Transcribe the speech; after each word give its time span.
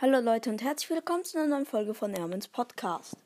Hallo 0.00 0.20
Leute 0.20 0.48
und 0.48 0.62
herzlich 0.62 0.90
willkommen 0.90 1.24
zu 1.24 1.38
einer 1.38 1.48
neuen 1.48 1.66
Folge 1.66 1.92
von 1.92 2.14
Ermens 2.14 2.46
Podcast. 2.46 3.16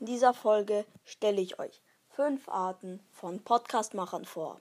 In 0.00 0.06
dieser 0.06 0.34
Folge 0.34 0.84
stelle 1.04 1.40
ich 1.40 1.60
euch 1.60 1.80
fünf 2.08 2.48
Arten 2.48 2.98
von 3.12 3.44
Podcastmachern 3.44 4.24
vor. 4.24 4.60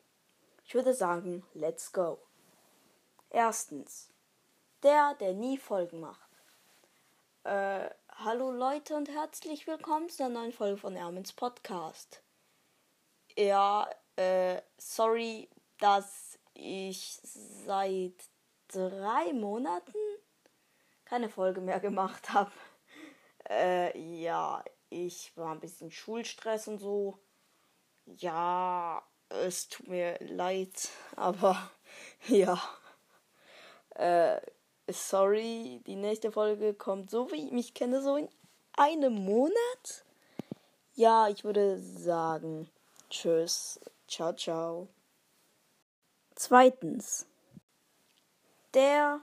Ich 0.68 0.76
würde 0.76 0.94
sagen, 0.94 1.44
let's 1.56 1.92
go. 1.92 2.20
Erstens, 3.32 4.12
der, 4.84 5.16
der 5.16 5.34
nie 5.34 5.58
Folgen 5.58 6.02
macht. 6.02 6.30
Äh, 7.46 7.90
hallo 8.12 8.52
Leute 8.52 8.96
und 8.96 9.10
herzlich 9.10 9.66
willkommen 9.66 10.08
zu 10.08 10.24
einer 10.24 10.42
neuen 10.42 10.52
Folge 10.52 10.78
von 10.78 10.96
Ermens 10.96 11.34
Podcast. 11.34 12.22
Ja, 13.36 13.90
äh, 14.18 14.62
sorry, 14.78 15.50
dass 15.80 16.38
ich 16.54 17.20
seit 17.24 18.14
drei 18.68 19.34
Monaten 19.34 20.09
keine 21.10 21.30
Folge 21.30 21.60
mehr 21.60 21.80
gemacht 21.80 22.34
habe. 22.34 22.52
Äh, 23.50 23.98
ja, 24.22 24.64
ich 24.90 25.36
war 25.36 25.52
ein 25.52 25.60
bisschen 25.60 25.92
Schulstress 25.92 26.68
und 26.68 26.78
so. 26.78 27.18
Ja, 28.06 29.04
es 29.30 29.70
tut 29.70 29.88
mir 29.88 30.18
leid, 30.20 30.90
aber 31.16 31.72
ja. 32.28 32.62
Äh, 33.96 34.40
sorry, 34.88 35.82
die 35.88 35.96
nächste 35.96 36.32
Folge 36.32 36.74
kommt 36.74 37.10
so 37.10 37.32
wie 37.32 37.46
ich 37.48 37.52
mich 37.52 37.74
kenne, 37.74 38.02
so 38.02 38.16
in 38.16 38.30
einem 38.74 39.14
Monat. 39.14 40.06
Ja, 40.94 41.28
ich 41.28 41.44
würde 41.44 41.80
sagen, 41.80 42.70
tschüss, 43.10 43.80
ciao, 44.08 44.34
ciao. 44.34 44.88
Zweitens, 46.36 47.26
der 48.74 49.22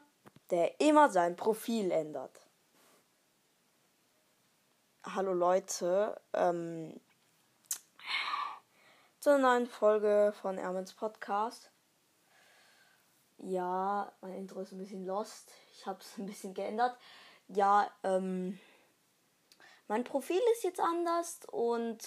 der 0.51 0.81
immer 0.81 1.11
sein 1.11 1.37
Profil 1.37 1.91
ändert. 1.91 2.41
Hallo 5.05 5.33
Leute, 5.33 6.21
ähm, 6.33 7.01
zur 9.21 9.39
neuen 9.39 9.67
Folge 9.67 10.33
von 10.41 10.59
Ermens 10.59 10.93
Podcast. 10.93 11.71
Ja, 13.39 14.13
mein 14.21 14.35
Intro 14.35 14.61
ist 14.61 14.73
ein 14.73 14.79
bisschen 14.79 15.05
lost. 15.05 15.53
Ich 15.73 15.87
habe 15.87 16.01
es 16.01 16.17
ein 16.19 16.27
bisschen 16.27 16.55
geändert. 16.55 16.97
Ja, 17.49 17.91
ähm, 18.03 18.59
mein 19.89 20.05
Profil 20.05 20.41
ist 20.55 20.65
jetzt 20.65 20.81
anders 20.81 21.41
und 21.53 22.01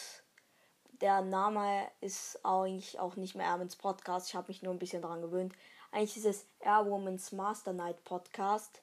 der 1.02 1.22
Name 1.22 1.88
ist 2.02 2.40
eigentlich 2.44 3.00
auch 3.00 3.16
nicht 3.16 3.36
mehr 3.36 3.48
Ermens 3.48 3.76
Podcast. 3.76 4.28
Ich 4.30 4.36
habe 4.36 4.50
mich 4.50 4.62
nur 4.62 4.74
ein 4.74 4.80
bisschen 4.80 5.02
daran 5.02 5.22
gewöhnt. 5.22 5.54
Eigentlich 5.92 6.18
ist 6.18 6.26
es 6.26 6.46
Airwoman's 6.60 7.32
Master 7.32 7.74
Night 7.74 8.04
Podcast. 8.04 8.82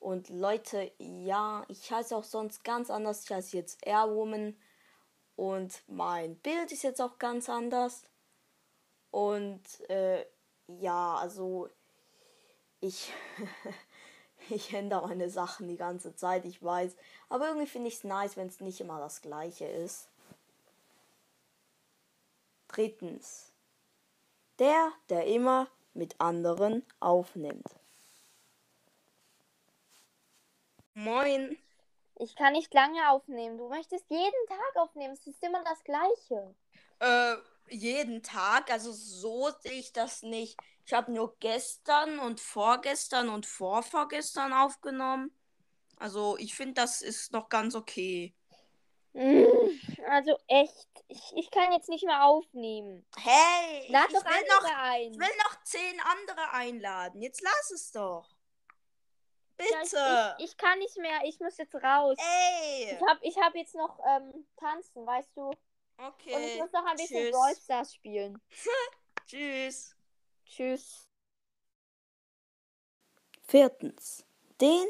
Und 0.00 0.28
Leute, 0.28 0.92
ja, 0.98 1.64
ich 1.68 1.90
heiße 1.90 2.14
auch 2.16 2.24
sonst 2.24 2.64
ganz 2.64 2.90
anders. 2.90 3.24
Ich 3.24 3.30
heiße 3.30 3.56
jetzt 3.56 3.86
Airwoman. 3.86 4.56
Und 5.36 5.82
mein 5.88 6.36
Bild 6.36 6.70
ist 6.72 6.82
jetzt 6.82 7.00
auch 7.00 7.18
ganz 7.18 7.48
anders. 7.48 8.02
Und 9.10 9.62
äh, 9.88 10.26
ja, 10.66 11.16
also 11.16 11.68
ich, 12.80 13.12
ich 14.50 14.74
ändere 14.74 15.08
meine 15.08 15.30
Sachen 15.30 15.68
die 15.68 15.76
ganze 15.76 16.14
Zeit, 16.16 16.44
ich 16.44 16.62
weiß. 16.62 16.96
Aber 17.28 17.46
irgendwie 17.46 17.66
finde 17.66 17.88
ich 17.88 17.94
es 17.94 18.04
nice, 18.04 18.36
wenn 18.36 18.48
es 18.48 18.60
nicht 18.60 18.80
immer 18.80 18.98
das 18.98 19.22
gleiche 19.22 19.66
ist. 19.66 20.08
Drittens. 22.74 23.52
Der, 24.58 24.92
der 25.08 25.26
immer 25.26 25.68
mit 25.92 26.20
anderen 26.20 26.84
aufnimmt. 26.98 27.68
Moin. 30.94 31.56
Ich 32.18 32.34
kann 32.34 32.52
nicht 32.52 32.74
lange 32.74 33.10
aufnehmen. 33.10 33.58
Du 33.58 33.68
möchtest 33.68 34.10
jeden 34.10 34.46
Tag 34.48 34.76
aufnehmen. 34.76 35.14
Es 35.14 35.24
ist 35.24 35.40
immer 35.44 35.62
das 35.62 35.84
Gleiche. 35.84 36.54
Äh, 36.98 37.36
jeden 37.68 38.24
Tag. 38.24 38.72
Also 38.72 38.90
so 38.90 39.50
sehe 39.60 39.78
ich 39.78 39.92
das 39.92 40.22
nicht. 40.22 40.58
Ich 40.84 40.92
habe 40.92 41.12
nur 41.12 41.36
gestern 41.38 42.18
und 42.18 42.40
vorgestern 42.40 43.28
und 43.28 43.46
vorvorgestern 43.46 44.52
aufgenommen. 44.52 45.32
Also 45.96 46.36
ich 46.38 46.56
finde, 46.56 46.74
das 46.74 47.02
ist 47.02 47.32
noch 47.32 47.48
ganz 47.48 47.76
okay. 47.76 48.34
Also 49.14 50.36
echt, 50.48 50.88
ich, 51.08 51.32
ich 51.36 51.50
kann 51.50 51.72
jetzt 51.72 51.88
nicht 51.88 52.04
mehr 52.04 52.24
aufnehmen. 52.24 53.06
Hey, 53.16 53.90
Lad 53.90 54.08
ich 54.08 54.14
doch 54.14 54.24
will 54.24 54.32
andere 54.32 54.72
noch, 54.72 54.78
ein. 54.78 55.12
Ich 55.12 55.18
will 55.18 55.36
noch 55.44 55.64
zehn 55.64 56.00
andere 56.00 56.52
einladen. 56.52 57.22
Jetzt 57.22 57.40
lass 57.40 57.70
es 57.70 57.92
doch. 57.92 58.28
Bitte. 59.56 59.96
Ja, 59.96 60.34
ich, 60.36 60.44
ich, 60.44 60.50
ich 60.50 60.56
kann 60.56 60.78
nicht 60.80 60.96
mehr, 60.98 61.20
ich 61.24 61.38
muss 61.38 61.56
jetzt 61.58 61.74
raus. 61.76 62.18
Ey. 62.18 62.92
Ich 62.92 63.02
hab, 63.02 63.18
ich 63.22 63.36
hab 63.38 63.54
jetzt 63.54 63.74
noch 63.76 63.98
ähm, 64.04 64.46
tanzen, 64.56 65.06
weißt 65.06 65.36
du? 65.36 65.52
Okay. 65.96 66.34
Und 66.34 66.42
ich 66.42 66.58
muss 66.58 66.72
noch 66.72 66.84
ein 66.84 66.96
bisschen 66.96 67.22
Tschüss. 67.22 67.30
Brawl 67.30 67.54
Stars 67.54 67.94
spielen. 67.94 68.40
Tschüss. 69.26 69.94
Tschüss. 70.44 71.08
Viertens. 73.42 74.24
Den, 74.60 74.86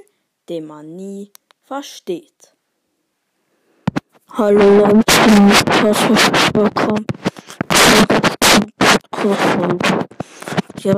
den 0.49 0.67
man 0.67 0.97
nie 0.97 1.33
versteht. 1.62 2.54
Hallo 4.31 4.79
Leute, 4.79 5.12
herzlich 5.71 6.55
willkommen 6.55 7.07
Podcast-Folge. 9.25 10.07
Ja, 10.83 10.95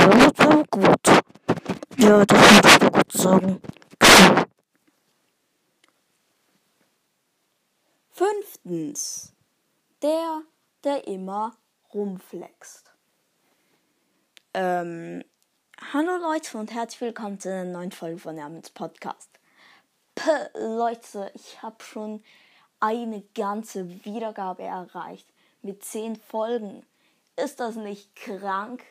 hallo 0.00 0.32
gut. 0.70 1.00
Ja, 1.98 2.24
das 2.24 2.40
würde 2.40 2.68
ich 2.68 2.78
gut 2.92 3.12
sagen. 3.12 3.60
Fünftens. 8.10 9.32
Der, 10.02 10.42
der 10.86 11.08
immer 11.08 11.56
rumflext. 11.92 12.94
Ähm, 14.54 15.24
hallo 15.92 16.16
Leute 16.16 16.56
und 16.58 16.72
herzlich 16.72 17.00
willkommen 17.00 17.40
zu 17.40 17.52
einer 17.52 17.64
neuen 17.64 17.90
Folge 17.90 18.18
von 18.18 18.38
Ermens 18.38 18.70
Podcast. 18.70 19.28
P 20.14 20.30
Leute, 20.54 21.32
ich 21.34 21.60
habe 21.60 21.82
schon 21.82 22.22
eine 22.78 23.22
ganze 23.34 24.04
Wiedergabe 24.04 24.62
erreicht 24.62 25.28
mit 25.60 25.84
zehn 25.84 26.14
Folgen. 26.14 26.86
Ist 27.34 27.58
das 27.58 27.74
nicht 27.74 28.14
krank? 28.14 28.84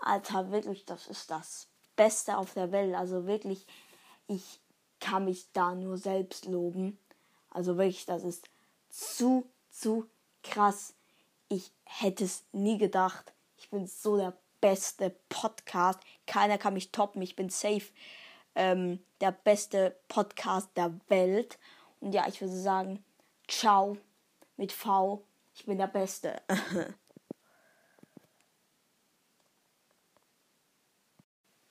Alter, 0.00 0.50
wirklich, 0.50 0.84
das 0.84 1.06
ist 1.06 1.30
das 1.30 1.66
Beste 1.96 2.36
auf 2.36 2.52
der 2.52 2.72
Welt. 2.72 2.94
Also 2.94 3.26
wirklich, 3.26 3.66
ich 4.26 4.60
kann 5.00 5.24
mich 5.24 5.50
da 5.54 5.74
nur 5.74 5.96
selbst 5.96 6.44
loben. 6.44 6.98
Also 7.48 7.78
wirklich, 7.78 8.04
das 8.04 8.22
ist 8.22 8.50
zu, 8.90 9.50
zu 9.70 10.06
krass. 10.42 10.94
Ich 11.52 11.70
hätte 11.84 12.24
es 12.24 12.46
nie 12.52 12.78
gedacht. 12.78 13.34
Ich 13.58 13.68
bin 13.68 13.86
so 13.86 14.16
der 14.16 14.32
beste 14.62 15.14
Podcast. 15.28 16.00
Keiner 16.26 16.56
kann 16.56 16.72
mich 16.72 16.92
toppen. 16.92 17.20
Ich 17.20 17.36
bin 17.36 17.50
safe 17.50 17.92
ähm, 18.54 19.04
der 19.20 19.32
beste 19.32 19.94
Podcast 20.08 20.70
der 20.78 20.98
Welt. 21.08 21.58
Und 22.00 22.14
ja, 22.14 22.26
ich 22.26 22.40
würde 22.40 22.56
sagen, 22.56 23.04
ciao 23.48 23.98
mit 24.56 24.72
V. 24.72 25.26
Ich 25.54 25.66
bin 25.66 25.76
der 25.76 25.88
Beste. 25.88 26.40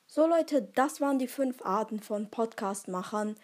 so 0.06 0.28
Leute, 0.28 0.62
das 0.62 1.00
waren 1.00 1.18
die 1.18 1.26
fünf 1.26 1.60
Arten 1.62 1.98
von 1.98 2.30
Podcastmachern. 2.30 3.34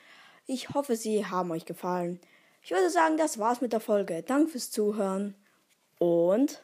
Ich 0.47 0.69
hoffe, 0.71 0.95
sie 0.95 1.27
haben 1.27 1.51
euch 1.51 1.65
gefallen. 1.65 2.21
Ich 2.63 2.71
würde 2.71 2.91
sagen, 2.91 3.17
das 3.17 3.41
war's 3.41 3.61
mit 3.61 3.73
der 3.73 3.81
Folge. 3.81 4.23
Danke 4.23 4.53
fürs 4.53 4.71
Zuhören 4.71 5.35
und 5.99 6.63